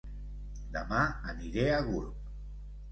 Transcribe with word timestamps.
Dema 0.77 1.03
aniré 1.35 1.69
a 1.77 1.81
Gurb 1.91 2.35